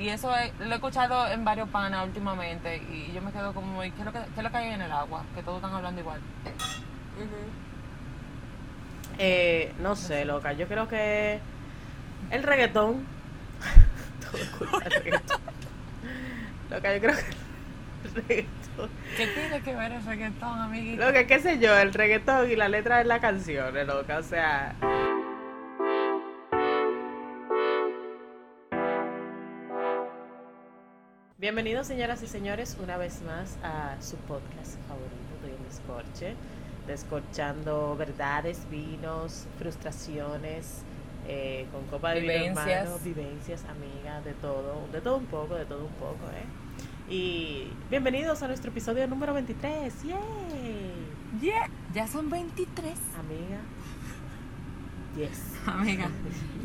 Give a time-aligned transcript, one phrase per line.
[0.00, 3.84] Y eso es- lo he escuchado en varios panas últimamente y yo me quedo como,
[3.84, 5.24] ¿y qué es lo que, qué es lo que hay en el agua?
[5.34, 6.20] Que todos están hablando igual.
[9.18, 10.54] Eh, no sé, loca.
[10.54, 11.38] Yo creo que
[12.30, 13.04] el reggaetón.
[14.32, 15.40] Todo culpa del reggaetón.
[16.70, 18.90] Loca, yo creo que el reggaetón.
[19.18, 21.04] ¿Qué tiene que ver el reggaetón, amiguito?
[21.04, 24.16] Loca, qué sé yo, el reggaetón y la letra de la canción, loca.
[24.18, 24.74] O sea.
[31.40, 36.34] Bienvenidos, señoras y señores, una vez más a su podcast favorito de Descorche.
[36.86, 40.82] Descorchando verdades, vinos, frustraciones,
[41.26, 43.02] eh, con copa de vino en Vivencias.
[43.02, 47.10] vivencias, amigas, de todo, de todo un poco, de todo un poco, ¿eh?
[47.10, 49.94] Y bienvenidos a nuestro episodio número 23.
[50.02, 50.18] ¡Yay!
[51.40, 52.92] Yeah, ya son 23.
[53.18, 53.60] Amiga.
[55.16, 55.42] Yes.
[55.66, 56.08] Amiga,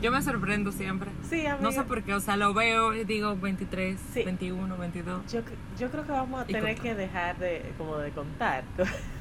[0.01, 1.09] yo me sorprendo siempre.
[1.29, 1.57] Sí, amiga.
[1.61, 4.23] No sé por qué, o sea, lo veo y digo 23, Sí.
[4.23, 5.31] 21, 22.
[5.31, 5.41] Yo,
[5.79, 8.63] yo creo que vamos a tener que dejar de como de contar.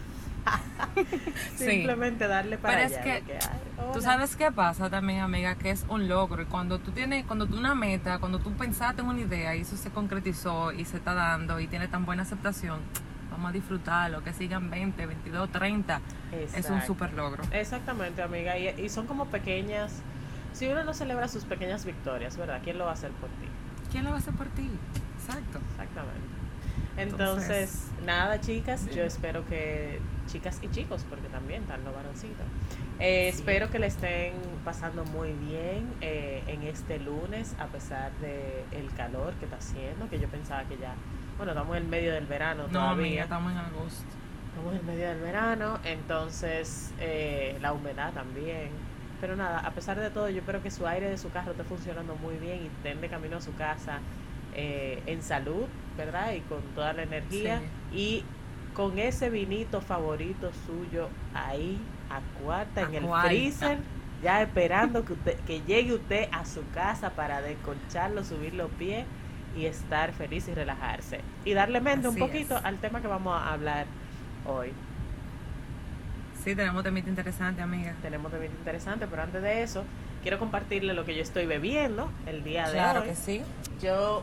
[1.56, 1.64] Sí.
[1.64, 3.02] Simplemente darle para Pero es allá.
[3.02, 6.42] que de que, ay, Tú sabes qué pasa también, amiga, que es un logro.
[6.42, 9.62] Y cuando tú tienes, cuando tú una meta, cuando tú pensaste en una idea y
[9.62, 12.80] eso se concretizó y se está dando y tiene tan buena aceptación,
[13.34, 16.00] vamos a disfrutarlo, que sigan 20, 22, 30.
[16.56, 17.42] Es un super logro.
[17.52, 18.56] Exactamente, amiga.
[18.56, 20.00] Y, y son como pequeñas.
[20.52, 22.60] Si uno no celebra sus pequeñas victorias, ¿verdad?
[22.62, 23.46] ¿Quién lo va a hacer por ti?
[23.90, 24.70] ¿Quién lo va a hacer por ti?
[25.18, 25.58] Exacto.
[25.72, 26.34] Exactamente.
[26.96, 32.46] Entonces, Entonces, nada, chicas, yo espero que, chicas y chicos, porque también están los varoncitos,
[33.00, 33.38] eh, Sí.
[33.40, 34.32] espero que le estén
[34.64, 40.08] pasando muy bien eh, en este lunes, a pesar de el calor que está haciendo,
[40.08, 40.94] que yo pensaba que ya,
[41.36, 43.06] bueno, estamos en medio del verano No, todavía.
[43.06, 44.04] amiga, estamos en agosto.
[44.48, 48.70] Estamos en medio del verano, entonces eh, la humedad también.
[49.20, 51.64] Pero nada, a pesar de todo, yo espero que su aire de su carro esté
[51.64, 53.98] funcionando muy bien y estén de camino a su casa
[54.54, 55.64] eh, en salud,
[55.96, 56.32] ¿verdad?
[56.34, 57.60] Y con toda la energía.
[57.92, 58.24] Y
[58.74, 61.78] con ese vinito favorito suyo ahí,
[62.10, 63.78] a cuarta, en el freezer,
[64.22, 69.04] ya esperando que, usted, que llegue usted a su casa para descolcharlo, subir los pies
[69.56, 71.20] y estar feliz y relajarse.
[71.44, 72.64] Y darle mente un poquito es.
[72.64, 73.86] al tema que vamos a hablar
[74.46, 74.72] hoy.
[76.42, 77.94] Sí, tenemos temita interesante, amiga.
[78.02, 79.84] Tenemos también interesante, pero antes de eso,
[80.22, 83.14] quiero compartirle lo que yo estoy bebiendo el día Claro de hoy.
[83.14, 83.42] que sí.
[83.80, 84.22] Yo,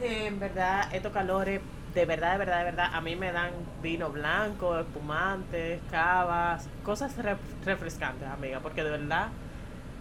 [0.00, 1.60] eh, en verdad, estos calores,
[1.94, 3.50] de verdad, de verdad, de verdad, a mí me dan
[3.82, 9.28] vino blanco, espumantes, cavas, cosas re- refrescantes, amiga, porque de verdad,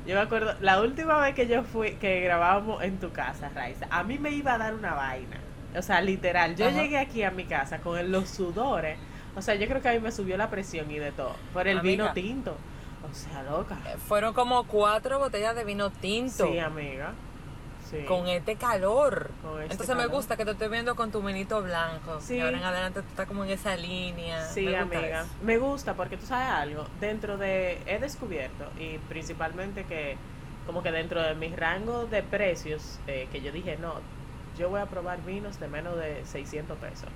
[0.06, 3.88] yo me acuerdo, la última vez que yo fui, que grabábamos en tu casa, Raiza,
[3.90, 5.38] a mí me iba a dar una vaina.
[5.78, 6.82] O sea, literal, yo Ajá.
[6.82, 8.98] llegué aquí a mi casa con los sudores.
[9.36, 11.36] O sea, yo creo que a mí me subió la presión y de todo.
[11.54, 12.58] Por el vino tinto.
[13.10, 13.78] O sea, loca.
[13.88, 16.48] Eh, Fueron como cuatro botellas de vino tinto.
[16.48, 17.14] Sí, amiga.
[17.92, 18.06] Sí.
[18.06, 19.30] Con este calor.
[19.44, 22.20] Con este Entonces me gusta que te estoy viendo con tu vinito blanco.
[22.22, 22.38] Sí.
[22.38, 24.46] Y ahora en adelante tú estás como en esa línea.
[24.46, 25.22] Sí, Me amiga.
[25.22, 25.30] eso.
[25.44, 26.86] Me gusta porque tú sabes algo.
[27.02, 27.80] Dentro de.
[27.86, 30.16] He descubierto y principalmente que,
[30.66, 33.96] como que dentro de mi rango de precios, eh, que yo dije, no,
[34.58, 37.10] yo voy a probar vinos de menos de 600 pesos.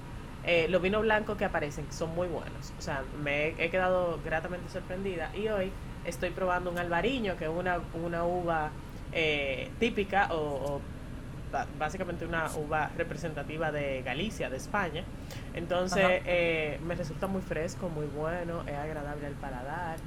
[0.43, 2.73] Eh, los vinos blancos que aparecen son muy buenos.
[2.77, 5.31] O sea, me he, he quedado gratamente sorprendida.
[5.35, 5.71] Y hoy
[6.03, 8.71] estoy probando un albariño, que es una, una uva
[9.15, 10.79] eh, típica o,
[11.79, 15.03] básicamente una uva representativa de Galicia, de España.
[15.53, 19.97] Entonces, eh, me resulta muy fresco, muy bueno, es agradable al paladar.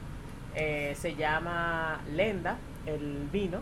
[0.55, 3.61] Eh, se llama Lenda, el vino,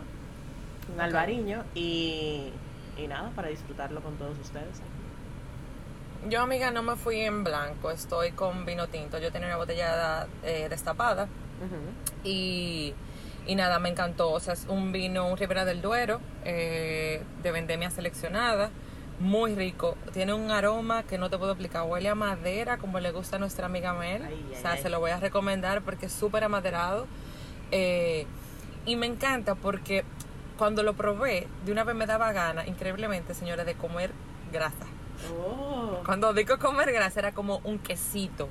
[0.89, 1.01] un Ok.
[1.01, 2.51] albariño, y,
[2.97, 4.81] y nada, para disfrutarlo con todos ustedes.
[6.29, 7.89] Yo, amiga, no me fui en blanco.
[7.91, 9.17] Estoy con vino tinto.
[9.19, 11.27] Yo tenía una botella eh, destapada.
[12.23, 12.93] Y,
[13.47, 14.31] y nada, me encantó.
[14.31, 18.69] O sea, es un vino, un Ribera del Duero, eh, de vendemia seleccionada.
[19.19, 19.97] Muy rico.
[20.13, 21.83] Tiene un aroma que no te puedo explicar.
[21.83, 24.23] Huele a madera, como le gusta a nuestra amiga Mel.
[24.23, 24.83] Ay, o sea, ay, ay.
[24.83, 27.07] se lo voy a recomendar porque es súper amaderado.
[27.71, 28.27] Eh,
[28.85, 30.03] y me encanta porque
[30.57, 34.11] cuando lo probé, de una vez me daba gana, increíblemente, señores, de comer
[34.51, 34.85] grasa.
[35.31, 36.01] Oh.
[36.05, 38.49] Cuando digo comer grasa era como un quesito.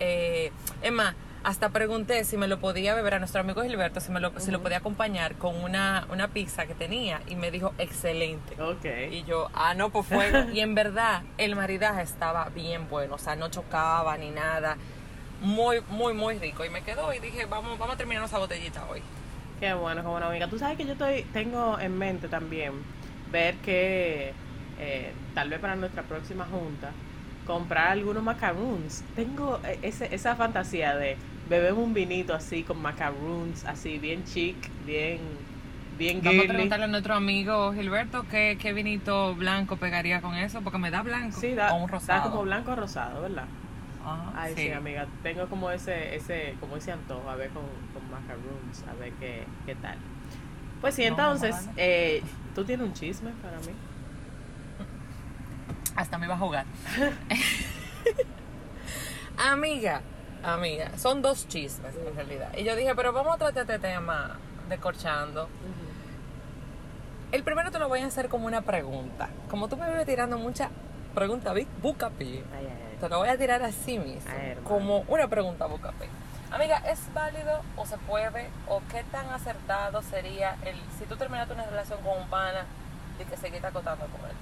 [0.00, 0.52] Eh,
[0.82, 1.14] es más,
[1.44, 4.50] hasta pregunté si me lo podía beber a nuestro amigo Gilberto, si, me lo, si
[4.50, 8.60] lo podía acompañar con una, una pizza que tenía y me dijo excelente.
[8.60, 8.84] Ok.
[9.12, 10.50] Y yo, ah, no, pues fuego.
[10.52, 14.76] y en verdad, el maridaje estaba bien bueno, o sea, no chocaba ni nada.
[15.40, 16.64] Muy, muy, muy rico.
[16.64, 19.02] Y me quedó y dije, vamos, vamos a terminar esa botellita hoy.
[19.60, 20.48] Qué bueno, qué bueno, amiga.
[20.48, 22.72] Tú sabes que yo estoy, tengo en mente también
[23.30, 24.32] ver que
[24.78, 26.92] eh, tal vez para nuestra próxima junta
[27.48, 29.02] comprar algunos macaroons.
[29.16, 31.16] Tengo eh, ese, esa fantasía de
[31.48, 34.54] beber un vinito así con macaroons, así bien chic,
[34.86, 35.18] bien,
[35.98, 40.60] bien Vamos a preguntarle a nuestro amigo Gilberto qué, qué vinito blanco pegaría con eso,
[40.62, 42.22] porque me da blanco Sí, da, o un rosado.
[42.24, 43.44] da como blanco o rosado, ¿verdad?
[44.04, 44.70] Ajá, Ay, sí.
[44.70, 49.12] amiga, tengo como ese, ese, como ese antojo, a ver con, con macaroons, a ver
[49.14, 49.96] qué, qué tal.
[50.80, 52.22] Pues sí, No, entonces, eh,
[52.54, 53.72] ¿tú tienes un chisme para mí?
[55.98, 56.64] Hasta me iba a jugar.
[59.36, 60.00] amiga,
[60.44, 62.52] amiga, son dos chismes en realidad.
[62.56, 65.48] Y yo dije, pero vamos a tratar este tema decorchando.
[67.32, 69.28] El primero te lo voy a hacer como una pregunta.
[69.50, 70.70] Como tú me vienes tirando muchas
[71.16, 72.44] preguntas, Big Bucapi,
[73.00, 74.30] te lo voy a tirar así mismo.
[74.30, 76.06] Ay, como una pregunta Bucapi.
[76.52, 81.54] Amiga, ¿es válido o se puede o qué tan acertado sería el si tú terminaste
[81.54, 82.66] una relación con un pana
[83.20, 84.36] y que seguiste acotando con él?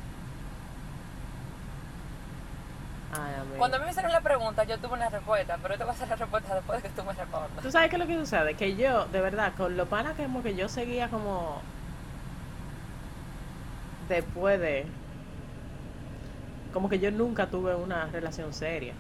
[3.19, 3.59] Ay.
[3.59, 5.93] Cuando a mí me hicieron la pregunta, yo tuve una respuesta, pero yo te voy
[5.93, 7.63] a hacer la respuesta después de que tú me respondas.
[7.63, 8.55] ¿Tú sabes qué es lo que sucede?
[8.55, 11.61] Que yo, de verdad, con lo pana que como que yo seguía como
[14.09, 14.87] después de
[16.73, 18.93] como que yo nunca tuve una relación seria.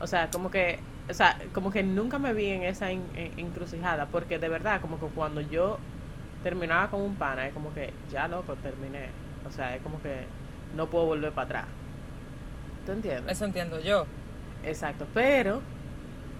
[0.00, 3.38] O sea, como que o sea, como que nunca me vi en esa en- en-
[3.38, 5.78] encrucijada porque de verdad como que cuando yo
[6.42, 9.08] terminaba con un pana es como que ya loco terminé.
[9.46, 10.24] O sea, es como que
[10.74, 11.64] no puedo volver para atrás.
[12.86, 13.32] ¿Tú entiendes?
[13.32, 14.06] Eso entiendo yo.
[14.64, 15.60] Exacto, pero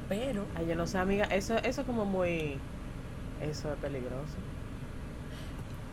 [0.09, 2.59] Pero Ay, yo no sé, amiga, eso eso es como muy
[3.41, 4.35] eso es peligroso.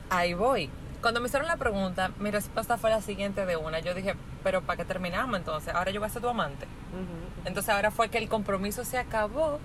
[0.10, 0.70] ahí voy.
[1.02, 3.80] Cuando me hicieron la pregunta, mi respuesta fue la siguiente de una.
[3.80, 4.14] Yo dije,
[4.44, 5.74] pero ¿para qué terminamos entonces?
[5.74, 6.68] Ahora yo voy a ser tu amante.
[7.46, 9.60] Entonces ahora fue que el compromiso se acabó,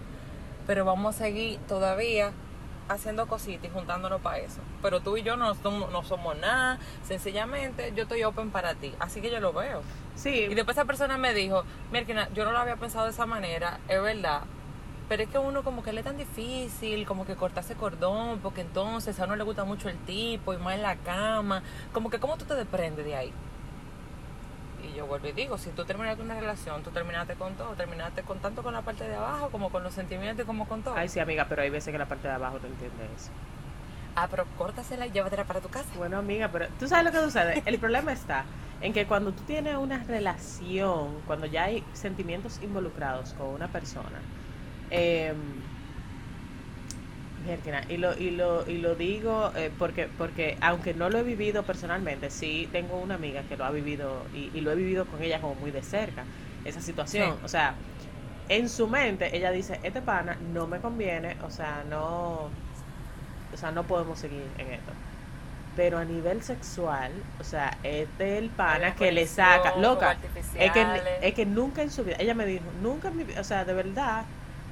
[0.66, 2.32] pero vamos a seguir todavía
[2.88, 4.60] haciendo cositas y juntándonos para eso.
[4.82, 8.94] Pero tú y yo no somos, no somos nada, sencillamente yo estoy open para ti,
[8.98, 9.82] así que yo lo veo.
[10.14, 13.26] Sí, Y después esa persona me dijo, mira, yo no lo había pensado de esa
[13.26, 14.42] manera, es verdad,
[15.08, 18.62] pero es que uno como que le es tan difícil, como que cortarse cordón, porque
[18.62, 21.62] entonces a uno le gusta mucho el tipo y más en la cama,
[21.92, 23.32] como que cómo tú te desprendes de ahí.
[24.86, 28.22] Y yo vuelvo y digo, si tú terminaste una relación, tú terminaste con todo, terminaste
[28.22, 30.94] con tanto con la parte de abajo como con los sentimientos y como con todo.
[30.96, 33.30] Ay, sí, amiga, pero hay veces que la parte de abajo no entiende eso.
[34.14, 35.88] Ah, pero córtasela y llévatela para tu casa.
[35.96, 37.62] Bueno, amiga, pero tú sabes lo que sucede.
[37.66, 38.44] El problema está
[38.80, 44.20] en que cuando tú tienes una relación, cuando ya hay sentimientos involucrados con una persona,
[44.90, 45.34] eh,
[47.88, 51.62] y lo, y lo, y lo digo eh, porque, porque aunque no lo he vivido
[51.62, 55.22] personalmente, sí tengo una amiga que lo ha vivido y, y lo he vivido con
[55.22, 56.24] ella como muy de cerca,
[56.64, 57.34] esa situación.
[57.34, 57.40] Sí.
[57.44, 57.74] O sea,
[58.48, 62.50] en su mente ella dice, este pana no me conviene, o sea, no,
[63.52, 64.92] o sea, no podemos seguir en esto.
[65.74, 70.16] Pero a nivel sexual, o sea, este es el pana que le saca, loca,
[70.58, 70.86] es que,
[71.20, 73.64] es que nunca en su vida, ella me dijo, nunca en mi vida, o sea,
[73.64, 74.24] de verdad,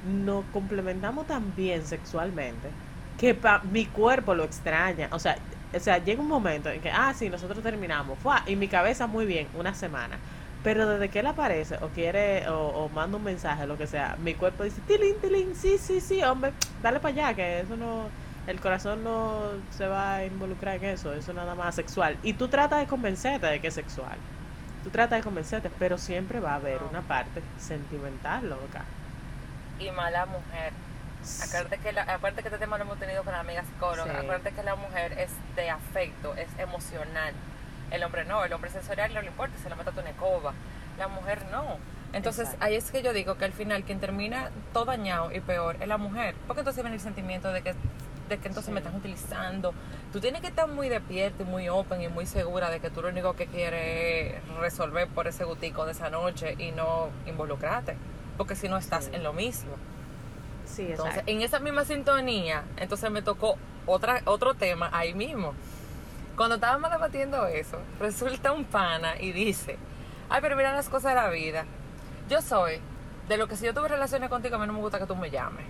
[0.05, 2.69] nos complementamos tan bien sexualmente
[3.17, 5.09] que pa, mi cuerpo lo extraña.
[5.11, 5.37] O sea,
[5.73, 9.07] o sea, llega un momento en que, ah, sí, nosotros terminamos, fue, y mi cabeza
[9.07, 10.17] muy bien, una semana.
[10.63, 14.15] Pero desde que él aparece o quiere o, o manda un mensaje, lo que sea,
[14.23, 18.09] mi cuerpo dice, tilín, tilín, sí, sí, sí, hombre, dale para allá, que eso no,
[18.47, 19.41] el corazón no
[19.71, 22.17] se va a involucrar en eso, eso es nada más sexual.
[22.23, 24.17] Y tú tratas de convencerte de que es sexual.
[24.83, 28.85] Tú tratas de convencerte, pero siempre va a haber una parte sentimental, loca.
[29.79, 30.73] Y mala mujer.
[31.43, 34.11] Acuérdate que, la, acuérdate que este tema lo hemos tenido con la amiga psicóloga.
[34.11, 34.17] Sí.
[34.17, 37.33] Acuérdate que la mujer es de afecto, es emocional.
[37.91, 40.53] El hombre no, el hombre sensorial no le importa, se le mete a tu necoba.
[40.99, 41.77] La mujer no.
[42.13, 42.65] Entonces Exacto.
[42.65, 45.87] ahí es que yo digo que al final quien termina todo dañado y peor es
[45.87, 46.35] la mujer.
[46.47, 47.73] Porque entonces viene el sentimiento de que,
[48.29, 48.71] de que entonces Sí.
[48.71, 49.73] me están utilizando.
[50.13, 53.01] Tú tienes que estar muy despierta y muy open y muy segura de que tú
[53.01, 57.97] lo único que quieres es resolver por ese gutico de esa noche y no involucrarte.
[58.37, 59.11] Porque si no estás Sí.
[59.13, 59.71] en lo mismo.
[60.65, 61.31] Sí, Entonces, exacto.
[61.31, 65.53] en esa misma sintonía, entonces me tocó otra, otro tema ahí mismo.
[66.35, 69.77] Cuando estábamos debatiendo eso, resulta un pana y dice,
[70.29, 71.65] ay, pero mira las cosas de la vida.
[72.29, 72.79] Yo soy
[73.29, 75.15] de lo que si yo tuve relaciones contigo, a mí no me gusta que tú
[75.15, 75.65] me llames.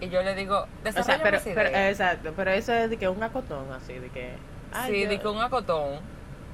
[0.00, 3.22] Y yo le digo, O sea, pero, pero, exacto, pero eso es de que un
[3.22, 4.34] acotón así, de que...
[4.72, 6.00] ay, sí, yo- de que un acotón.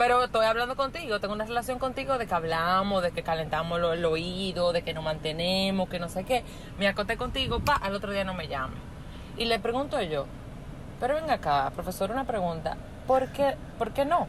[0.01, 4.03] Pero estoy hablando contigo, tengo una relación contigo de que hablamos, de que calentamos el
[4.07, 6.43] oído, de que nos mantenemos, que no sé qué.
[6.79, 8.77] Me acoté contigo, pa, al otro día no me llame.
[9.37, 10.25] Y le pregunto yo,
[11.01, 14.27] pero ven acá, profesor, una pregunta, ¿por qué, ¿por qué no?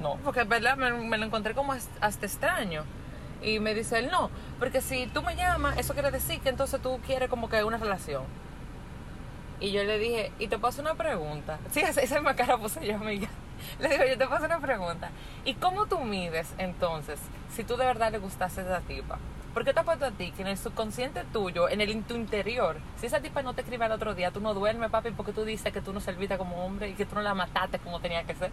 [0.00, 2.84] No, porque es verdad, me, lo encontré como hasta extraño.
[3.40, 6.78] Y me dice él, no, porque si tú me llamas, eso quiere decir que entonces
[6.82, 8.24] tú quieres como que una relación.
[9.60, 11.58] Y yo le dije, y te paso una pregunta.
[11.70, 13.28] Sí, esa esa misma cara puse yo, amiga.
[13.78, 15.10] Le digo, yo te paso una pregunta.
[15.44, 17.18] ¿Y cómo tú mides entonces
[17.54, 19.18] si tú de verdad le gustaste a esa tipa?
[19.54, 23.06] Porque te apuesto a ti que en el subconsciente tuyo, en el tu interior, si
[23.06, 25.72] esa tipa no te escribe al otro día, tú no duermes, papi, porque tú dices
[25.72, 28.34] que tú no serviste como hombre y que tú no la mataste como tenía que
[28.34, 28.50] ser.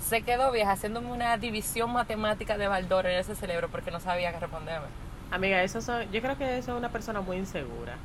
[0.00, 4.32] Se quedó vieja haciéndome una división matemática de Baldor en ese cerebro porque no sabía
[4.32, 4.88] qué responderme.
[5.30, 7.96] Amiga, eso son, yo creo que eso es una persona muy insegura.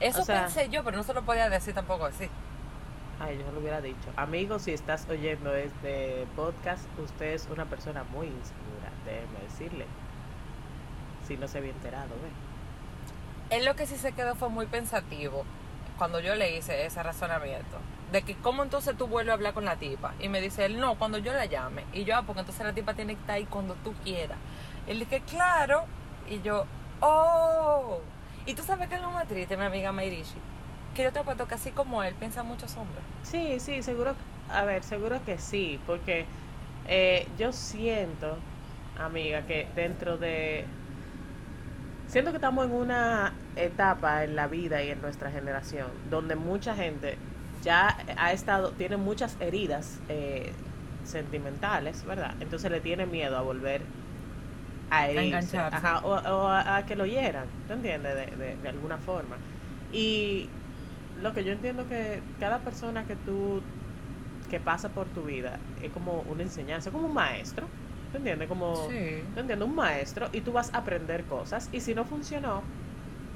[0.00, 2.28] Eso pensé yo, pero no se lo podía decir tampoco así.
[3.18, 4.10] Ay, yo no lo hubiera dicho.
[4.16, 9.86] Amigo, si estás oyendo este podcast, usted es una persona muy insegura, déjeme decirle.
[11.26, 13.56] Si no se había enterado, ¿ve?
[13.56, 15.44] Él lo que sí se quedó fue muy pensativo
[15.96, 17.78] cuando yo le hice ese razonamiento.
[18.12, 20.12] De que, ¿cómo entonces tú vuelves a hablar con la tipa?
[20.20, 21.84] Y me dice él, no, cuando yo la llame.
[21.94, 24.38] Y yo, ah, porque entonces la tipa tiene que estar ahí cuando tú quieras.
[24.86, 25.86] Él dije, claro.
[26.28, 26.66] Y yo,
[27.00, 28.00] oh.
[28.44, 30.38] Y tú sabes que es lo más triste, mi amiga Mairishi
[30.96, 33.04] que yo te apuesto que así como él piensa muchos hombres.
[33.22, 34.14] Sí, sí, seguro,
[34.50, 36.24] a ver, seguro que sí, porque
[36.88, 38.38] eh, yo siento,
[38.98, 40.64] amiga, que dentro de...
[42.08, 46.74] Siento que estamos en una etapa en la vida y en nuestra generación donde mucha
[46.74, 47.18] gente
[47.62, 50.52] ya ha estado, tiene muchas heridas eh,
[51.04, 52.34] sentimentales, ¿verdad?
[52.40, 53.82] Entonces le tiene miedo a volver
[54.88, 58.14] a herirse, Ajá, o, a, que lo hieran, ¿te entiendes?
[58.14, 59.36] De, de, de alguna forma.
[59.92, 60.48] Y
[61.22, 63.62] lo que yo entiendo que cada persona que tú
[64.50, 67.66] que pasa por tu vida es como una enseñanza, como un maestro,
[68.12, 68.48] ¿te entiendes?
[68.48, 69.22] Como, sí.
[69.34, 69.68] ¿te entiendes?
[69.68, 72.62] Un maestro y tú vas a aprender cosas y si no funcionó,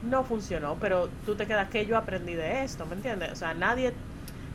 [0.09, 3.33] no funcionó, pero tú te quedas que yo aprendí de esto, ¿me entiendes?
[3.33, 3.93] O sea, nadie,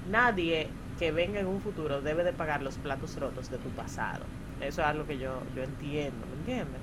[0.10, 0.67] nadie
[0.98, 4.24] que venga en un futuro debe de pagar los platos rotos de tu pasado.
[4.62, 6.82] Eso es algo que yo, yo entiendo, ¿me entiendes?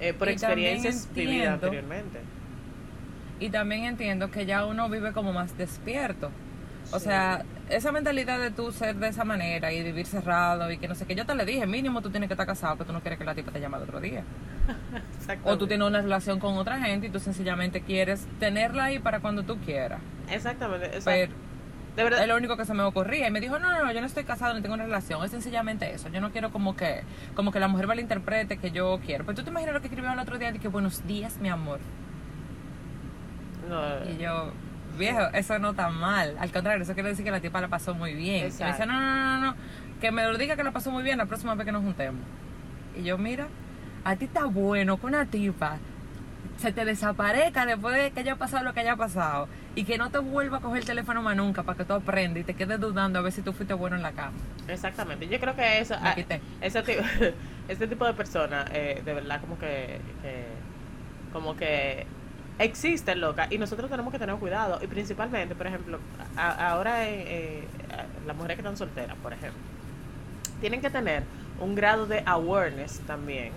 [0.00, 2.20] Eh, por experiencias vividas anteriormente.
[3.38, 6.30] Y también entiendo que ya uno vive como más despierto.
[6.92, 10.86] O sea, esa mentalidad de tú ser de esa manera y vivir cerrado y que
[10.86, 12.92] no sé qué, yo te le dije, mínimo tú tienes que estar casado, que tú
[12.92, 14.22] no quieres que la tipa te llame el otro día.
[15.44, 19.20] o tú tienes una relación con otra gente y tú sencillamente quieres tenerla ahí para
[19.20, 20.00] cuando tú quieras.
[20.30, 20.90] Exactamente.
[21.04, 21.32] Pero
[21.96, 22.20] de verdad.
[22.20, 23.26] Es lo único que se me ocurría.
[23.26, 25.24] Y me dijo, no, no, no, yo no estoy casado, no tengo una relación.
[25.24, 26.10] Es sencillamente eso.
[26.10, 27.02] Yo no quiero como que,
[27.34, 29.24] como que la mujer malinterprete que yo quiero.
[29.24, 31.48] Pero tú te imaginas lo que escribió el otro día de que buenos días, mi
[31.48, 31.80] amor.
[34.10, 34.52] Y yo,
[34.98, 36.36] viejo, eso no está mal.
[36.38, 38.42] Al contrario, eso quiere decir que la tipa la pasó muy bien.
[38.42, 39.54] Me dice, no, no, no, no,
[40.00, 42.20] que me lo diga que la pasó muy bien la próxima vez que nos juntemos.
[42.96, 43.46] Y yo, mira,
[44.04, 45.78] a ti está bueno con una tipa
[46.58, 50.10] se te desaparezca después de que haya pasado lo que haya pasado y que no
[50.10, 52.80] te vuelva a coger el teléfono más nunca para que tú aprendas y te quedes
[52.80, 54.36] dudando a ver si tú fuiste bueno en la cama.
[54.66, 55.94] Exactamente, yo creo que eso,
[56.60, 57.02] ese, tipo,
[57.68, 60.46] este tipo de personas, eh, de verdad como que, que
[61.32, 62.06] como que
[62.58, 65.98] existen locas y nosotros tenemos que tener cuidado y principalmente por ejemplo
[66.36, 67.64] ahora eh,
[68.26, 69.60] las mujeres que están solteras por ejemplo
[70.60, 71.22] tienen que tener
[71.60, 73.52] un grado de awareness también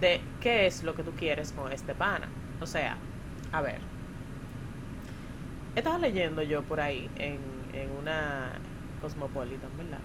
[0.00, 2.28] de qué es lo que tú quieres con este pana.
[2.60, 2.96] O sea
[3.52, 3.80] a ver
[5.74, 7.38] estaba leyendo yo por ahí en,
[7.72, 8.50] en una
[9.00, 9.98] cosmopolitan verdad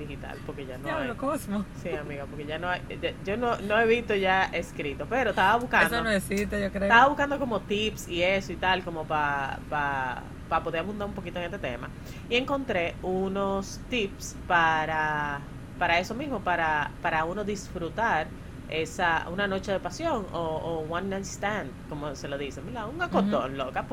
[0.00, 1.10] digital, porque ya no hay.
[1.10, 1.64] Cosmo.
[1.82, 2.80] Sí, amiga, porque ya no hay.
[3.24, 5.96] yo no, no he visto ya escrito, pero estaba buscando.
[5.96, 6.84] Eso no existe, yo creo.
[6.84, 11.14] Estaba buscando como tips y eso y tal, como para pa, pa poder abundar un
[11.14, 11.88] poquito en este tema.
[12.28, 15.40] Y encontré unos tips para,
[15.78, 18.26] para eso mismo, para, para uno disfrutar
[18.70, 22.86] esa una noche de pasión o, o one night stand, como se lo dice, mira,
[22.86, 23.84] un acotón, loca,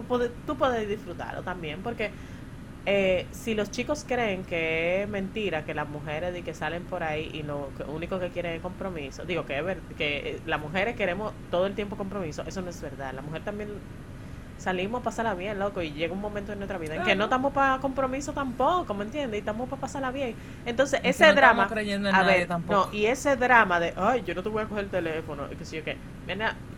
[0.45, 2.11] tú puedes disfrutarlo también, porque
[2.89, 7.03] eh, si los chicos creen que es mentira que las mujeres de que salen por
[7.03, 10.57] ahí y no lo único que quieren es compromiso, digo que es que eh, las
[10.61, 13.11] mujeres queremos todo el tiempo compromiso, eso no es verdad.
[13.13, 13.67] La mujer también
[14.57, 17.25] salimos a pasarla bien, loco, y llega un momento en nuestra vida en que no
[17.25, 19.35] estamos para compromiso tampoco, ¿me entiendes?
[19.35, 20.33] Y estamos para pasarla bien.
[20.65, 21.69] Entonces, ese drama,
[22.13, 24.89] a ver, no, y ese drama de, ay, yo no te voy a coger el
[24.89, 25.97] teléfono, y que si yo qué,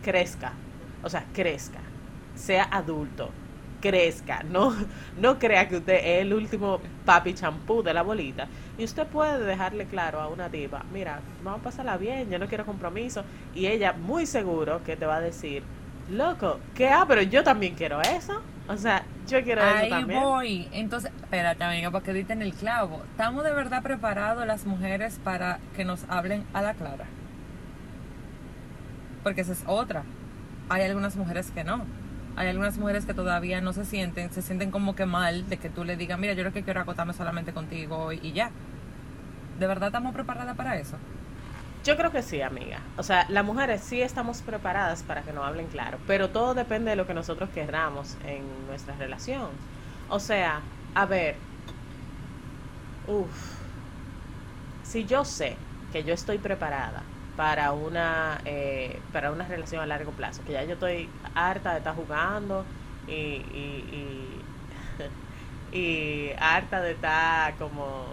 [0.02, 0.54] crezca,
[1.04, 1.78] o sea, crezca,
[2.34, 3.30] sea adulto
[3.80, 4.74] crezca, no,
[5.18, 8.46] no crea que usted es el último papi champú de la bolita.
[8.78, 12.46] Y usted puede dejarle claro a una tipa, mira, vamos a pasarla bien, yo no
[12.46, 13.24] quiero compromiso.
[13.54, 15.62] Y ella muy seguro que te va a decir,
[16.10, 16.88] loco, ¿qué?
[16.88, 18.42] Ah, pero yo también quiero eso.
[18.68, 20.20] O sea, yo quiero eso también.
[20.20, 20.68] Ahí voy.
[20.72, 23.02] Entonces, espérate, amiga, porque en el clavo.
[23.10, 27.06] ¿Estamos de verdad preparados las mujeres para que nos hablen a la clara?
[29.24, 30.04] Porque esa es otra.
[30.68, 31.84] Hay algunas mujeres que no
[32.36, 35.68] hay algunas mujeres que todavía no se sienten, se sienten como que mal de que
[35.70, 38.50] tú le digas, mira, yo lo que quiero acotarme solamente contigo y, ya.
[39.58, 40.96] ¿De verdad estamos preparadas para eso?
[41.84, 42.78] Yo creo que sí, amiga.
[42.96, 46.90] O sea, las mujeres sí estamos preparadas para que nos hablen claro, pero todo depende
[46.90, 49.48] de lo que nosotros queramos en nuestra relación.
[50.08, 50.60] O sea,
[50.94, 51.36] a ver,
[53.06, 53.60] uff,
[54.82, 55.56] si yo sé
[55.92, 57.02] que yo estoy preparada
[57.40, 61.78] para una eh, para una relación a largo plazo que ya yo estoy harta de
[61.78, 62.66] estar jugando
[63.06, 64.44] y, y,
[65.72, 68.04] y, y harta de estar como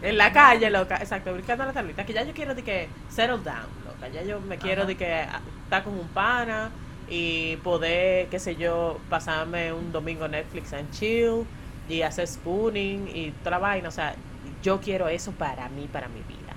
[0.00, 3.38] en la calle loca exacto brincando la tablita que ya yo quiero de que settle
[3.38, 5.22] down loca ya yo me quiero de que
[5.64, 6.70] estar con un pana
[7.08, 11.48] y poder qué sé yo pasarme un domingo Netflix and chill
[11.88, 14.14] y hacer spooning y toda la vaina o sea
[14.62, 16.54] yo quiero eso para mí para mi vida.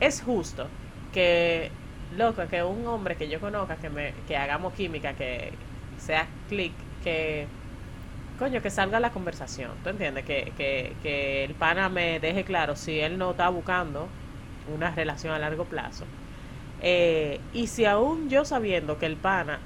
[0.00, 0.68] Es justo
[1.12, 1.70] que,
[2.16, 5.52] loco, que un hombre que yo conozca, que, me, que hagamos química, que
[5.98, 6.72] sea clic,
[7.04, 7.46] que,
[8.38, 10.24] coño, que salga la conversación, ¿tú entiendes?
[10.24, 14.08] Que, que, que el pana me deje claro si él no está buscando
[14.74, 16.04] una relación a largo plazo.
[16.82, 19.58] Eh, y si aún yo sabiendo que el pana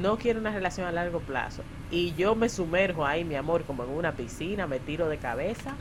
[0.00, 3.82] no quiere una relación a largo plazo y yo me sumerjo ahí, mi amor, como
[3.84, 5.74] en una piscina, me tiro de cabeza,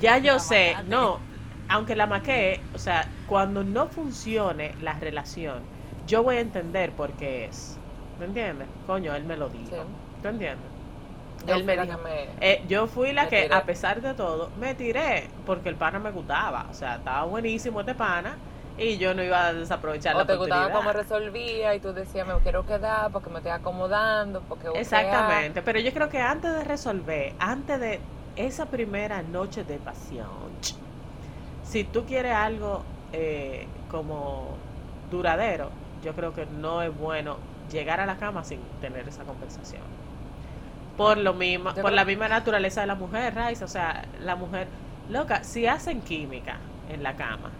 [0.00, 1.20] ya yo sé, no,
[1.68, 5.62] aunque la maquee, o sea, cuando no funcione la relación,
[6.06, 7.78] yo voy a entender por qué es.
[8.18, 8.68] ¿Me entiendes?
[8.86, 9.76] Coño, él me lo dijo.
[10.22, 10.70] ¿Tú entiendes?
[11.46, 11.98] Yo él me dijo,
[12.40, 16.10] eh, yo fui la que, a pesar de todo, me tiré porque el pana me
[16.10, 16.66] gustaba.
[16.70, 18.36] O sea, estaba buenísimo este pana
[18.78, 22.34] y yo no iba a desaprovechar o te gustaba cómo resolvía y tú decías, me
[22.38, 24.40] quiero quedar porque me estoy acomodando.
[24.48, 28.00] porque Exactamente, pero yo creo que antes de resolver, antes de
[28.36, 30.28] esa primera noche de pasión,
[31.64, 34.56] si tú quieres algo eh, como
[35.10, 35.70] duradero,
[36.02, 37.38] yo creo que no es bueno
[37.70, 39.82] llegar a la cama sin tener esa compensación.
[40.96, 44.68] Por lo mismo, por la misma naturaleza de la mujer, Raiza, o sea, la mujer,
[45.10, 47.50] loca, si hacen química en la cama,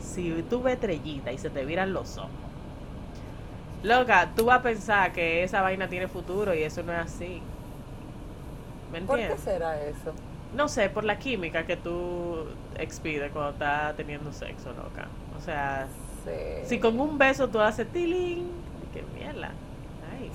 [0.00, 2.30] si tú ves estrellita y se te viran los ojos,
[3.82, 7.42] loca, tú vas a pensar que esa vaina tiene futuro y eso no es así.
[8.92, 9.28] ¿Me entiendes?
[9.28, 10.14] ¿Por qué será eso?
[10.54, 15.08] No sé, por la química que tú expides cuando estás teniendo sexo, loca.
[15.36, 15.86] O sea,
[16.64, 18.48] si con un beso tú haces tiling,
[18.92, 19.52] qué mierda.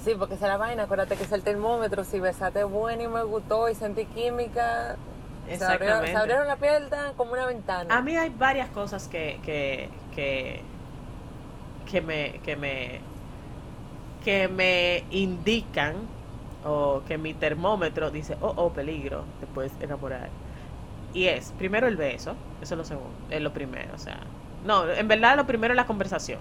[0.04, 3.24] Sí, porque esa la vaina, acuérdate que es el termómetro, si besaste bueno y me
[3.24, 4.98] gustó y sentí química.
[5.48, 7.96] Se abrieron, la piel como una ventana.
[7.96, 10.62] A mí hay varias cosas que, que, que,
[11.90, 13.00] que me, que me,
[14.24, 15.96] que me indican
[16.66, 20.30] o que mi termómetro dice, oh, oh, peligro, te puedes enamorar.
[21.14, 24.20] Y es, primero el beso, eso es lo segundo, es lo primero, o sea,
[24.66, 26.40] no, en verdad lo primero es la conversación.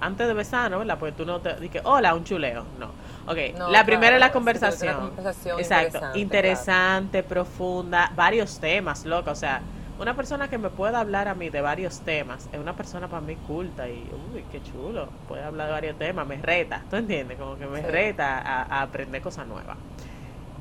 [0.00, 0.78] Antes de besar, ¿no?
[0.96, 2.86] Porque tú no te dices, hola, un chuleo, no.
[3.26, 3.38] Ok,
[3.70, 5.12] la primera es la conversación.
[5.58, 9.60] Exacto, interesante, profunda, varios temas, loco, o sea,
[9.98, 13.20] una persona que me pueda hablar a mí de varios temas es una persona para
[13.20, 17.38] mí culta y, uy, qué chulo, puede hablar de varios temas, me reta, ¿tú entiendes?
[17.38, 19.76] Como que me reta a, aprender cosas nuevas.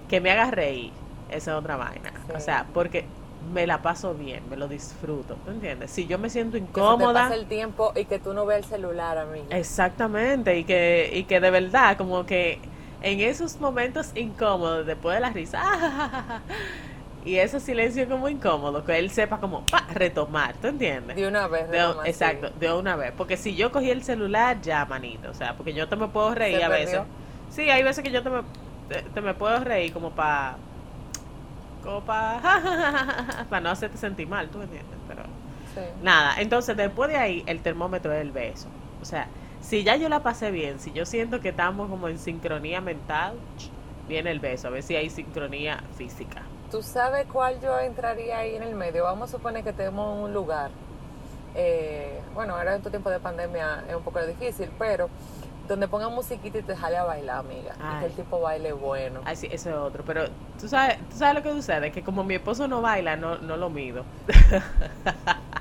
[0.10, 0.92] Que me haga reír,
[1.30, 2.14] esa es otra vaina.
[2.36, 3.06] O sea, porque
[3.54, 5.92] me la paso bien, me lo disfruto, ¿tú entiendes?
[5.92, 7.28] Si yo me siento incómoda...
[7.28, 9.42] Que se el tiempo y que tú no veas el celular a mí.
[9.52, 12.60] Exactamente, y que, y que de verdad, como que
[13.02, 15.62] en esos momentos incómodos, después de la risa,
[17.26, 21.16] y ese silencio como incómodo, que él sepa como pa, retomar, ¿tú entiendes?
[21.16, 24.86] De una vez, de, exacto, de una vez, porque si yo cogí el celular ya,
[24.86, 27.02] manito, o sea, porque yo te me puedo reír a veces.
[27.50, 28.44] Sí, hay veces que yo te me,
[29.14, 30.58] te, me puedo reír como para
[31.84, 34.98] como para para no hacerte sentir mal, ¿tú entiendes?
[35.08, 35.24] Pero
[36.02, 38.68] nada, entonces después de ahí el termómetro es el beso.
[39.02, 39.28] O sea,
[39.62, 43.36] si ya yo la pasé bien, si yo siento que estamos como en sincronía mental,
[44.08, 46.44] viene el beso, a ver si hay sincronía física.
[46.72, 49.04] ¿Tú sabes cuál yo entraría ahí en el medio?
[49.04, 50.70] Vamos a suponer que tenemos un lugar.
[51.56, 55.10] Eh, bueno, ahora en tu tiempo de pandemia es un poco difícil, pero
[55.68, 57.74] donde pongan musiquita y te jale a bailar, amiga.
[57.80, 59.22] Y que el tipo baile bueno.
[59.26, 60.04] Ay, sí, eso es otro.
[60.06, 60.26] Pero
[60.60, 63.58] tú sabes, tú sabes lo que sucede, que como mi esposo no baila, no, no
[63.58, 64.04] lo mido.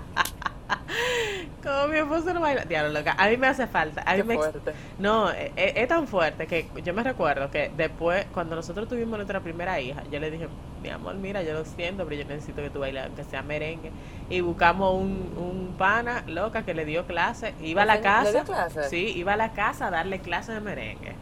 [1.66, 2.64] Como mi esposo no baila.
[2.64, 3.16] Diablo, loca.
[3.18, 4.02] A mí me hace falta.
[4.06, 4.72] A mí me fuerte.
[4.98, 9.16] No, es, e, es, tan fuerte que yo me recuerdo que después, cuando nosotros tuvimos
[9.16, 10.48] nuestra primera hija, yo le dije,
[10.82, 13.90] mi amor, mira, yo lo siento, pero yo necesito que tú bailes, aunque sea merengue.
[14.30, 17.54] Y buscamos un, un pana, loca, que le dio clase.
[17.60, 18.30] Iba a la casa.
[18.30, 18.88] ¿Le dio clase?
[18.88, 21.14] Sí, iba a la casa a darle clases de merengue.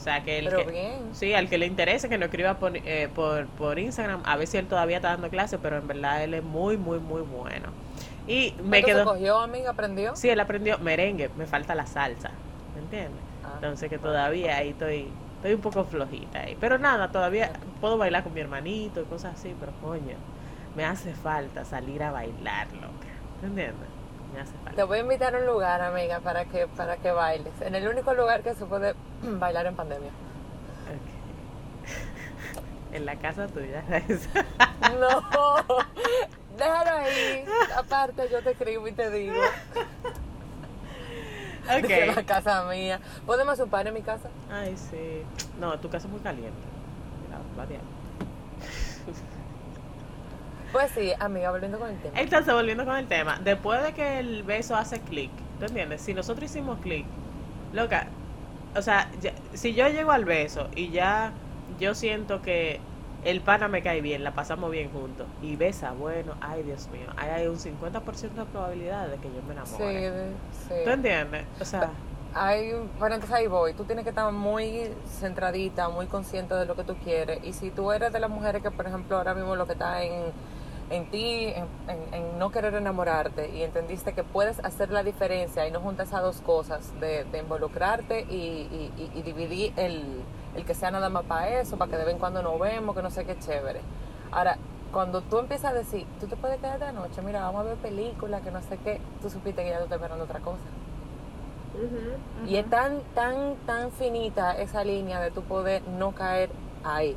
[0.00, 0.94] O sea, que el Pero que, bien.
[1.12, 4.46] sí, al que le interese que nos escriba por, eh, por, por Instagram, a ver
[4.46, 7.68] si él todavía está dando clases, pero en verdad él es muy, muy, muy bueno.
[8.30, 9.04] Y me quedó.
[9.04, 9.70] cogió, amiga?
[9.70, 10.14] ¿Aprendió?
[10.14, 12.30] Sí, él aprendió merengue, me falta la salsa,
[12.76, 13.20] ¿me entiendes?
[13.44, 13.54] Ah.
[13.56, 16.56] Entonces que todavía ahí estoy estoy un poco flojita ahí.
[16.60, 20.16] Pero nada, todavía puedo bailar con mi hermanito y cosas así, pero coño,
[20.76, 23.08] me hace falta salir a bailar, loca.
[23.42, 23.88] ¿Me entiendes?
[24.32, 24.76] Me hace falta.
[24.76, 27.52] Te voy a invitar a un lugar, amiga, para que para que bailes.
[27.62, 30.10] En el único lugar que se puede bailar en pandemia.
[32.92, 33.82] en la casa tuya.
[35.00, 35.56] no,
[36.56, 37.44] déjalo ahí.
[37.76, 39.34] Aparte, yo te escribo y te digo.
[41.78, 41.86] Ok.
[41.86, 42.98] De la casa mía.
[43.26, 44.28] ¿Podemos hacer un par en mi casa?
[44.50, 45.22] Ay, sí.
[45.60, 46.50] No, tu casa es muy caliente.
[47.28, 47.80] Mira.
[50.72, 52.18] Pues sí, amiga, volviendo con el tema.
[52.20, 56.00] Entonces, volviendo con el tema, después de que el beso hace clic, ¿tú entiendes?
[56.00, 57.04] Si nosotros hicimos clic,
[57.72, 58.06] loca,
[58.76, 61.32] o sea, ya- si yo llego al beso y ya
[61.78, 62.80] yo siento que
[63.24, 67.06] el pana me cae bien, la pasamos bien juntos, y besa, bueno, ay Dios mío,
[67.16, 70.10] ahí hay un 50% de probabilidad de que yo me Sí, enamore.
[70.10, 70.32] de-
[70.68, 70.74] sí.
[70.84, 71.44] ¿Tú entiendes?
[71.60, 71.90] O sea,
[72.32, 73.74] Hay, bueno, entonces ahí voy.
[73.74, 77.40] Tú tienes que estar muy centradita, muy consciente de lo que tú quieres.
[77.42, 80.04] Y si tú eres de las mujeres que, por ejemplo, ahora mismo lo que está
[80.04, 80.26] en,
[80.90, 85.66] en ti, en, en- en no querer enamorarte, y entendiste que puedes hacer la diferencia
[85.66, 90.00] y no juntas esas dos cosas, de, de involucrarte y, y- y- y dividir el,
[90.56, 92.94] el que sea nada más para eso, para que de vez en cuando nos vemos,
[92.96, 93.80] que no sé qué chévere.
[94.32, 94.56] Ahora,
[94.92, 97.64] cuando tú empiezas a decir, tú te puedes quedar de la noche, mira, vamos a
[97.64, 100.62] ver películas, que no sé qué, tú supiste que ya tú estás esperando otra cosa.
[102.46, 106.50] Y es tan, tan, tan finita esa línea de tu poder no caer
[106.84, 107.16] ahí.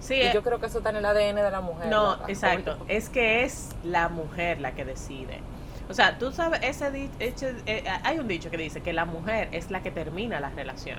[0.00, 1.86] sí, Y eh, yo creo que eso está en el ADN de la mujer.
[1.88, 2.76] No, exacto.
[2.88, 5.40] Es que es la mujer la que decide.
[5.88, 9.04] O sea, tú sabes, ese di- hecho- eh, hay un dicho que dice que la
[9.04, 10.98] mujer es la que termina la relación.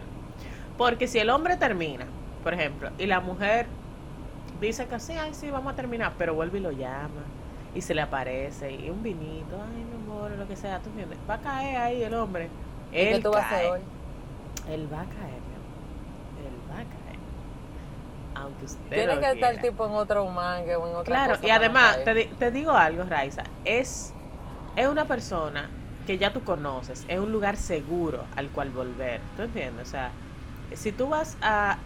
[0.77, 2.05] Porque si el hombre termina,
[2.43, 3.67] por ejemplo, y la mujer
[4.59, 7.33] dice que sí, ay, sí, vamos a terminar, pero vuelve y lo llama,
[7.73, 11.19] y se le aparece, y un vinito, ay, mi amor, lo que sea, tú entiendes,
[11.29, 12.51] va a caer ahí el hombre.
[12.97, 13.71] ¿Y qué Él tú vas a hacer cae.
[13.71, 13.81] hoy?
[14.63, 15.85] Él va a caer, mi amor.
[16.35, 17.19] Él va a caer.
[18.33, 21.45] Aunque usted Tiene no que estar tipo en otro mangue o en otra Claro, cosa
[21.45, 24.15] y además, te, te digo algo, Raiza, es,
[24.75, 29.43] es una persona que ya tú conoces, es un lugar seguro al cual volver, ¿tú
[29.43, 29.87] entiendes?
[29.87, 30.11] O sea,
[30.73, 31.85] si tú vas a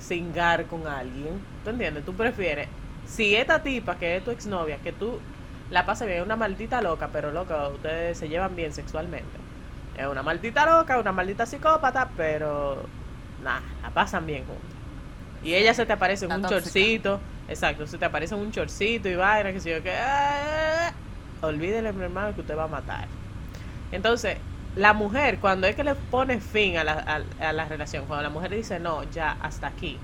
[0.00, 2.04] cingar con alguien, ¿tú entiendes?
[2.04, 2.68] Tú prefieres,
[3.04, 5.26] si esta tipa que es tu exnovia, que tú
[5.68, 9.46] la pasas bien, es una maldita loca, pero loca, ustedes se llevan bien sexualmente.
[9.94, 12.94] Es una maldita loca, una maldita psicópata, pero
[13.38, 14.78] nada, la pasan bien juntos.
[15.40, 16.46] Y ella se te aparece en La un tóxica.
[16.46, 19.92] chorcito, exacto, se te aparece en un chorcito y vaina, que si yo que...
[19.96, 21.00] ah,
[21.40, 23.08] olvídele, mi hermano, que usted va a matar.
[23.90, 24.42] Entonces,
[24.78, 26.92] la mujer, cuando es que le pone fin a la,
[27.40, 29.98] a, a la relación, cuando la mujer dice, no, ya, hasta aquí,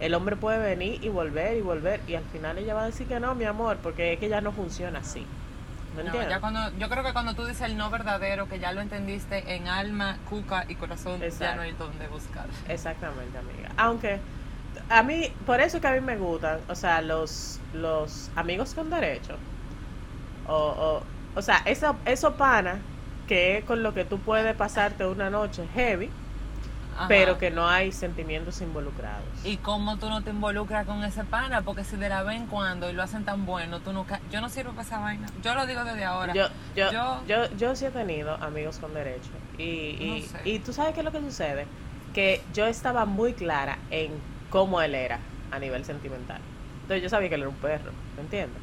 [0.00, 3.06] el hombre puede venir y volver y volver, y al final ella va a decir
[3.06, 5.24] que no, mi amor, porque es que ya no funciona así.
[5.96, 8.72] ¿Me No, ya cuando, yo creo que cuando tú dices el no verdadero, que ya
[8.72, 11.56] lo entendiste en alma, cuca y corazón, ya Exacto.
[11.56, 12.46] no hay donde buscar.
[12.68, 13.70] Exactamente, amiga.
[13.76, 14.18] Aunque
[14.88, 18.90] a mí, por eso que a mí me gustan, o sea, los, los amigos con
[18.90, 19.36] derecho.
[20.48, 21.02] O, o,
[21.38, 22.78] o sea, eso, eso pana
[23.30, 26.10] que es con lo que tú puedes pasarte una noche heavy,
[26.96, 27.06] Ajá.
[27.06, 29.22] pero que no hay sentimientos involucrados.
[29.44, 31.62] ¿Y cómo tú no te involucras con ese pana?
[31.62, 34.02] Porque si de la vez en cuando y lo hacen tan bueno, tú no...
[34.04, 35.28] ca- Yo no sirvo para esa vaina.
[35.44, 36.34] Yo lo digo desde ahora.
[36.34, 39.30] Yo, yo, yo- yo, yo, sí he tenido amigos con derecho.
[39.58, 40.48] Y, y, No sé.
[40.48, 41.66] y tú sabes qué es lo que sucede?
[42.12, 44.10] Que yo estaba muy clara en
[44.50, 45.20] cómo él era
[45.52, 46.40] a nivel sentimental.
[46.82, 48.60] Entonces yo sabía que él era un perro, ¿me entiendes?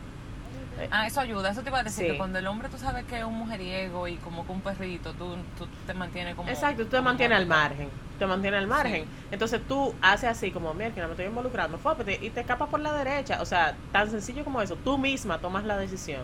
[0.80, 1.50] Eh, Ah, eso ayuda.
[1.52, 2.12] Eso te iba a decir Sí.
[2.12, 5.14] que cuando el hombre tú sabes que es un mujeriego y como que un perrito,
[5.14, 6.50] tú, tú te mantienes como...
[6.50, 7.90] Exacto, tú te mantienes al margen.
[8.20, 9.04] Te mantienes al margen.
[9.04, 9.10] Sí.
[9.32, 12.70] Entonces tú haces así como, mira, que no me estoy involucrando, fópete, y te escapas
[12.70, 13.42] por la derecha.
[13.42, 14.76] O sea, tan sencillo como eso.
[14.76, 16.22] Tú misma tomas la decisión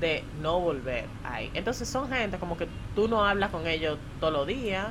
[0.00, 1.50] de no volver ahí.
[1.54, 4.88] Entonces son gente como que tú no hablas con ellos todos los días.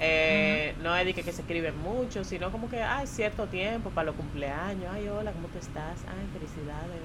[0.00, 3.90] eh, No es de que, que se escriben mucho, sino como que hay cierto tiempo
[3.90, 4.84] para los cumpleaños.
[4.92, 5.98] Ay, hola, ¿cómo tú estás?
[6.08, 7.00] Ay, felicidades.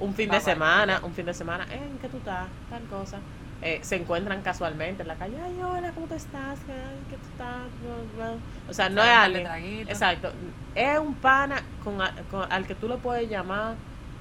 [0.00, 2.46] Un fin de semana, un fin de semana, ¿en qué tú estás?
[2.70, 3.18] Tal cosa
[3.60, 6.60] eh, se encuentran casualmente en la calle, ay, hola, ¿cómo tú estás?
[6.68, 7.66] Ay, ¿Qué tú estás?
[7.82, 8.34] Bla, bla.
[8.68, 9.88] O sea, no es alguien.
[9.88, 10.32] Exacto.
[10.74, 11.98] Es un pana con,
[12.30, 13.74] con- al que tú lo puedes llamar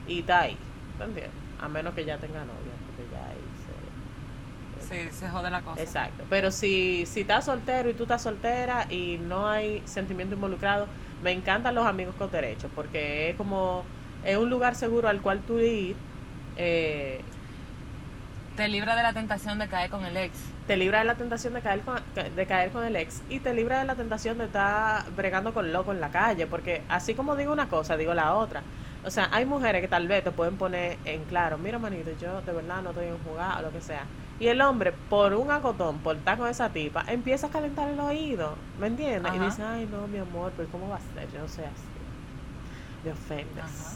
[0.08, 0.58] y está ahí.
[0.98, 1.32] ¿Te entiendes?
[1.60, 3.38] A menos que ya tenga novia, porque ya ahí
[4.80, 4.88] se...
[4.88, 5.82] Sí, se jode la cosa.
[5.82, 6.24] Exacto.
[6.30, 10.88] Pero si, si estás soltero y tú estás soltera y no hay sentimiento involucrado,
[11.22, 13.84] me encantan los amigos con derechos, porque es como,
[14.24, 15.96] es un lugar seguro al cual tú ir.
[16.58, 17.22] Eh,
[18.56, 20.34] Te libra de la tentación de caer con el ex.
[20.66, 22.02] te libra de la tentación de caer con,
[22.36, 25.72] de caer con el ex y te libra de la tentación de estar bregando con
[25.72, 28.64] loco en la calle, porque así como digo una cosa, digo la otra.
[29.06, 32.42] O sea, hay mujeres que tal vez te pueden poner en claro, mira manito, yo
[32.42, 34.04] de verdad no estoy en jugar o lo que sea.
[34.40, 38.00] Y el hombre, por un acotón, por estar con esa tipa, empieza a calentar el
[38.00, 39.34] oído, ¿me entiendes?
[39.34, 41.32] Y dice, ay no, mi amor, pero ¿cómo va a ser?
[41.32, 41.84] Yo no soy así.
[43.06, 43.94] Me ofendes, Ajá.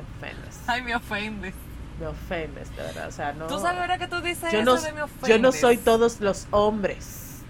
[0.00, 1.54] Me ofendes, Ay, me ofendes.
[1.98, 3.08] me ofendes, de verdad.
[3.08, 3.46] O sea, no...
[3.46, 5.28] ¿Tú sabes ahora que tú dices yo eso no, de me ofendes?
[5.28, 7.42] yo no soy todos los hombres.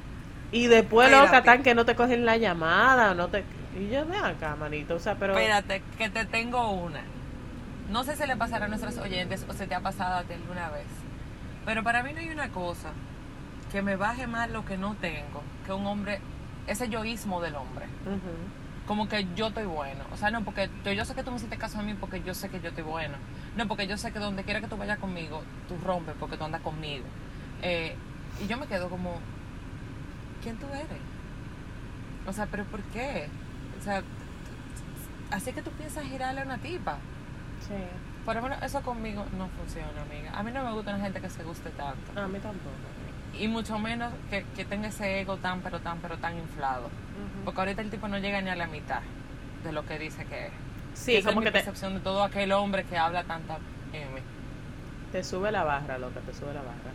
[0.52, 1.26] Y después Espérate.
[1.28, 3.44] loca tan que no te cogen la llamada no te
[3.78, 7.02] y yo ven acá, manito, o sea, pero Espérate, que te tengo una.
[7.88, 10.34] No sé si le pasará a nuestros oyentes o se te ha pasado a ti
[10.34, 10.86] alguna vez.
[11.64, 12.90] Pero para mí no hay una cosa
[13.70, 16.20] que me baje más lo que no tengo que un hombre,
[16.66, 17.86] ese yoísmo del hombre.
[18.06, 18.18] Ujú.
[18.90, 20.02] Como que yo estoy bueno.
[20.12, 22.24] O sea, no, porque yo, yo sé que tú me hiciste caso a mí porque
[22.24, 23.14] yo sé que yo estoy bueno.
[23.56, 26.42] No, porque yo sé que donde quiera que tú vayas conmigo, tú rompes porque tú
[26.42, 27.04] andas conmigo.
[27.62, 27.94] Eh,
[28.42, 29.20] y yo me quedo como,
[30.42, 30.88] ¿quién tú eres?
[32.26, 33.28] O sea, ¿pero por qué?
[33.78, 34.02] O sea,
[35.30, 36.96] así que tú piensas girarle a una tipa.
[37.68, 37.76] Sí.
[38.24, 40.32] Por lo menos eso conmigo no funciona, amiga.
[40.36, 42.20] A mí no me gusta la gente que se guste tanto.
[42.20, 42.74] A mí tampoco.
[43.38, 46.90] Y mucho menos que, que tenga ese ego tan, pero tan, pero tan inflado.
[47.44, 49.00] Porque ahorita el tipo no llega ni a la mitad
[49.64, 50.52] de lo que dice que es.
[50.94, 53.58] Sí, Esa como es que mi te, percepción de todo aquel hombre que habla tanta
[53.92, 54.20] M.
[55.12, 56.92] te sube la barra, loca, te sube la barra.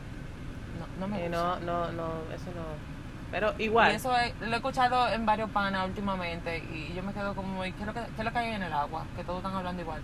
[0.79, 1.38] No, no me gusta.
[1.38, 2.95] no, no, no, eso no.
[3.31, 3.91] Pero igual.
[3.91, 7.65] Y eso es- lo he escuchado en varios panas últimamente y yo me quedo como,
[7.65, 9.05] ¿y qué es lo que, qué es lo que hay en el agua?
[9.17, 10.01] Que todos están hablando igual.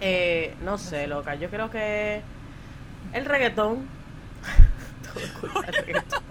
[0.00, 1.34] Eh, no sé, loca.
[1.36, 2.20] Yo creo que
[3.12, 3.86] el reggaetón.
[5.40, 6.22] Todo del reggaetón.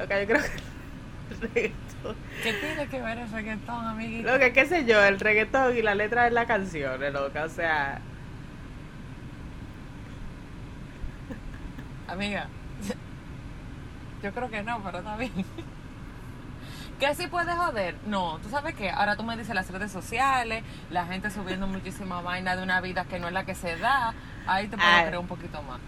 [0.00, 2.16] Loca, yo creo que el reggaetón.
[2.42, 4.32] ¿Qué tiene que ver el reggaetón, amiguito?
[4.32, 7.44] Loca, qué sé yo, el reggaetón y la letra de la canción, loca.
[7.44, 8.00] O sea,
[12.08, 12.48] Amiga,
[14.22, 15.32] yo creo que no, pero está bien.
[16.98, 17.96] ¿Que sí puede joder?
[18.04, 22.20] No, tú sabes que ahora tú me dices las redes sociales, la gente subiendo muchísima
[22.20, 24.12] vaina de una vida que no es la que se da,
[24.46, 25.02] ahí te puedo Ay.
[25.04, 25.78] creer un poquito más.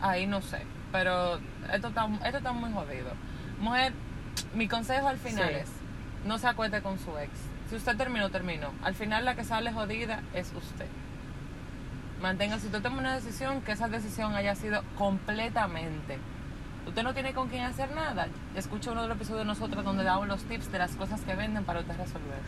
[0.00, 0.62] Ahí no sé,
[0.92, 1.40] pero
[1.72, 3.10] esto está, esto está muy jodido.
[3.58, 3.92] Mujer,
[4.54, 5.54] mi consejo al final Sí.
[5.60, 5.70] es,
[6.26, 7.30] no se acueste con su ex.
[7.70, 8.70] Si usted terminó, terminó.
[8.84, 10.86] Al final la que sale jodida es usted.
[12.20, 16.18] Mantenga, si usted toma una decisión, que esa decisión haya sido completamente.
[16.86, 18.26] Usted no tiene con quién hacer nada.
[18.54, 21.34] Escucha uno de los episodios de nosotros donde damos los tips de las cosas que
[21.34, 22.38] venden para usted resolver.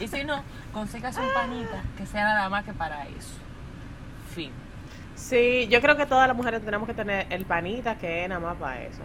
[0.00, 3.38] Y si no, consígase un panita que sea nada más que para eso.
[4.34, 4.52] Fin.
[5.18, 8.40] Sí, yo creo que todas las mujeres tenemos que tener el panita que es nada
[8.40, 9.02] más para eso.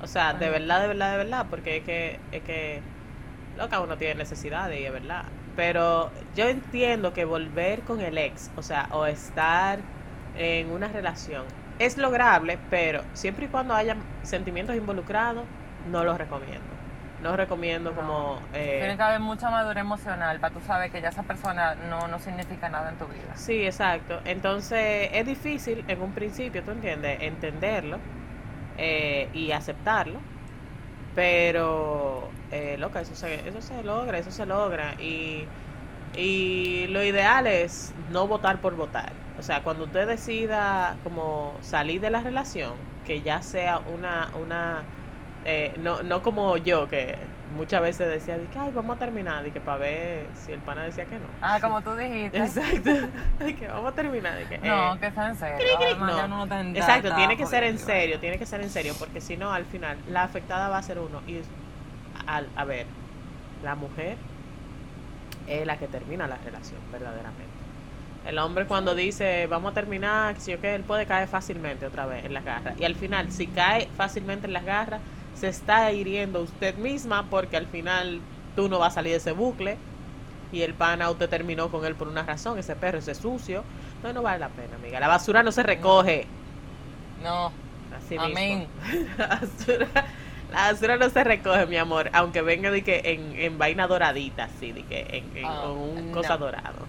[0.00, 2.82] O sea, de verdad, de verdad, de verdad, porque es que, es que,
[3.56, 5.24] loca, uno tiene necesidades y es verdad.
[5.56, 9.80] Pero yo entiendo que volver con el ex, o sea, o estar
[10.34, 11.46] en una relación,
[11.78, 15.44] es lograble, pero siempre y cuando haya sentimientos involucrados,
[15.90, 16.73] no los recomiendo.
[17.24, 17.96] No recomiendo No.
[17.96, 18.38] como...
[18.52, 22.06] eh, Tiene que haber mucha madurez emocional para tú saber que ya esa persona no,
[22.06, 23.34] no significa nada en tu vida.
[23.34, 24.20] Sí, exacto.
[24.24, 27.18] Entonces es difícil en un principio, ¿tú entiendes?
[27.22, 27.98] Entenderlo
[28.78, 30.20] eh, y aceptarlo.
[31.14, 34.94] Pero, eh, loca, eso se, eso se logra, eso se logra.
[35.00, 35.44] Y,
[36.16, 39.12] y lo ideal es no votar por votar.
[39.38, 42.72] O sea, cuando usted decida como salir de la relación,
[43.06, 44.82] que ya sea una, una
[45.44, 47.16] eh, no, no como yo, que
[47.56, 50.60] muchas veces decía, de que, ay, vamos a terminar, y que para ver si el
[50.60, 51.26] pana decía que no.
[51.40, 52.38] Ah, como tú dijiste.
[52.38, 52.90] Exacto.
[53.38, 54.36] De que vamos a terminar.
[54.38, 55.66] de que, No, eh, que sea en serio.
[55.98, 56.46] no.
[56.46, 59.52] no Exacto, tiene que ser en serio, tiene que ser en serio, porque si no,
[59.52, 61.20] al final, la afectada va a ser uno.
[61.26, 61.40] Y,
[62.26, 62.86] al, a ver,
[63.62, 64.16] la mujer
[65.46, 67.52] es la que termina la relación, verdaderamente.
[68.26, 72.06] El hombre cuando dice, vamos a terminar, si yo que él puede caer fácilmente otra
[72.06, 72.74] vez en las garras.
[72.80, 75.00] Y al final, si cae fácilmente en las garras,
[75.34, 78.20] se está hiriendo usted misma porque al final
[78.56, 79.78] tú no vas a salir de ese bucle
[80.52, 83.64] y el pana usted terminó con él por una razón, ese perro, ese sucio.
[84.02, 85.00] No, no vale la pena, amiga.
[85.00, 86.32] La basura no se recoge.
[87.22, 87.52] No,
[87.90, 88.68] Así Amén.
[88.80, 89.06] mismo.
[89.18, 89.88] La basura,
[90.50, 94.44] la basura no se recoge, mi amor, aunque venga de que en, en vaina doradita,
[94.44, 96.12] así, de que en, en- Ah, con un no.
[96.12, 96.88] cosa dorado.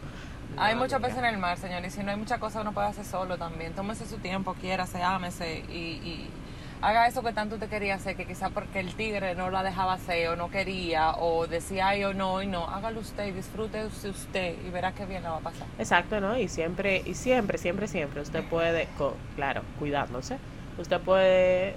[0.58, 1.00] hay No, amiga.
[1.00, 3.38] peces en el mar, señor, y si no hay muchas cosas uno puede hacer solo
[3.38, 3.74] también.
[3.76, 6.36] Tómese su tiempo, quiérase, ámese y, y
[6.86, 9.94] haga eso que tanto te quería hacer, que quizá porque el tigre no la dejaba
[9.94, 12.70] hacer o no quería o decía ay o no y no.
[12.70, 15.68] Hágalo usted y disfrute usted y verá qué bien la va a pasar.
[15.80, 16.38] Exacto, ¿no?
[16.38, 18.88] Y siempre, y siempre, siempre, siempre usted puede,
[19.36, 20.38] claro, cuidándose,
[20.78, 21.76] usted puede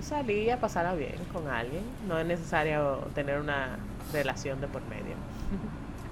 [0.00, 1.84] salir a pasarla bien con alguien.
[2.08, 3.78] No es necesario tener una
[4.12, 5.14] relación de por medio.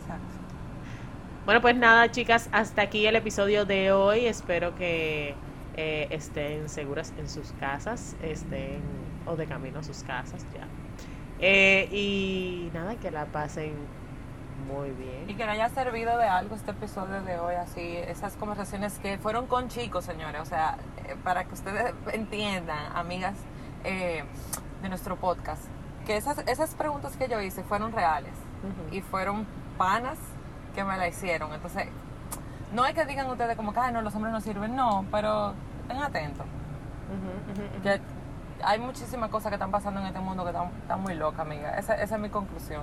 [0.00, 0.26] Exacto.
[1.44, 4.26] Bueno, pues nada, chicas, hasta aquí el episodio de hoy.
[4.26, 5.34] Espero que
[5.76, 8.80] eh, estén seguras en sus casas, estén
[9.26, 10.66] o de camino a sus casas ya.
[11.38, 13.74] Eh, y nada, que la pasen
[14.68, 15.36] muy Y bien.
[15.36, 19.46] que le haya servido de algo este episodio de hoy, así, esas conversaciones que fueron
[19.46, 23.34] con chicos, señores, o sea, eh, para que ustedes entiendan, amigas
[23.84, 24.24] eh,
[24.82, 25.64] de nuestro podcast,
[26.06, 28.32] que esas, esas preguntas que yo hice fueron reales
[28.92, 29.46] y fueron
[29.78, 30.18] panas
[30.74, 31.52] que me la hicieron.
[31.52, 31.88] Entonces,
[32.72, 35.54] no hay que digan ustedes como que, "Ay, no, los hombres no sirven, no, pero
[35.82, 36.46] estén atentos.
[37.82, 38.00] Que
[38.64, 41.76] hay muchísimas cosas que están pasando en este mundo que están, están muy locas, amiga.
[41.78, 42.82] Esa, esa es mi conclusión.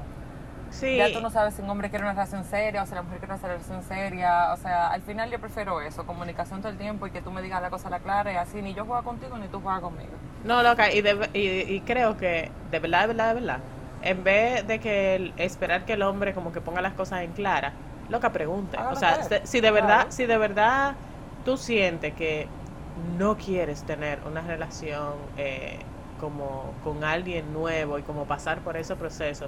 [0.71, 0.97] Sí.
[0.97, 3.17] Ya tú no sabes si un hombre quiere una relación seria o si la mujer
[3.19, 4.53] quiere una relación seria.
[4.53, 7.41] O sea, al final yo prefiero eso, comunicación todo el tiempo y que tú me
[7.41, 9.81] digas la cosa a la clara y así ni yo juego contigo ni tú juegas
[9.81, 10.11] conmigo.
[10.43, 13.59] No, loca, y, de- y, y creo que, de verdad, de verdad, de verdad,
[14.03, 17.31] en vez de que el- esperar que el hombre como que ponga las cosas en
[17.31, 17.73] clara,
[18.09, 18.77] loca, pregunte.
[18.77, 20.97] Hágalo O sea, si de verdad, si de verdad
[21.43, 22.49] tú sientes que
[22.95, 25.87] no quieres tener una relación eh,
[26.19, 29.47] como con alguien nuevo y como pasar por ese proceso,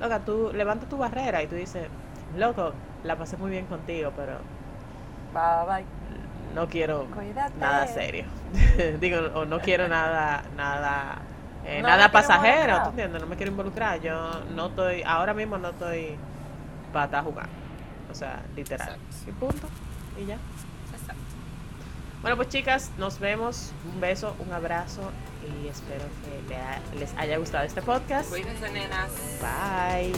[0.00, 1.88] loca, tú levanta tu barrera y tú dices,
[2.36, 4.46] loco, la pasé muy bien contigo, pero
[5.32, 5.86] Bye bye.
[6.54, 7.52] no quiero Cuídate.
[7.58, 8.24] nada serio.
[9.00, 11.22] Digo, o no quiero nada, nada,
[11.64, 12.82] eh, No nada pasajero, involucrar.
[12.82, 13.20] ¿tú entiendes?
[13.20, 14.00] No me quiero involucrar.
[14.00, 16.18] Yo no estoy, ahora mismo no estoy
[16.92, 17.59] para estar jugando.
[18.10, 18.88] O sea, literal.
[18.88, 19.30] Exacto.
[19.30, 19.68] Y punto.
[20.20, 20.34] Y ya.
[20.92, 21.22] Exacto.
[22.22, 23.72] Bueno, pues chicas, nos vemos.
[23.94, 25.10] Un beso, un abrazo
[25.62, 28.28] y espero que le ha- les haya gustado este podcast.
[28.30, 29.10] Cuídense, nenas.
[29.40, 30.12] Bye.